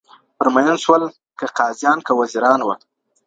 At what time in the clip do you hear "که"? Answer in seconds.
1.39-1.45, 2.05-2.11